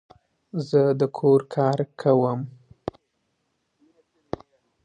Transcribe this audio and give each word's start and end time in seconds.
زه 0.67 0.81
د 0.99 1.01
کور 1.17 1.41
کار 1.55 1.79
کوم 2.01 2.39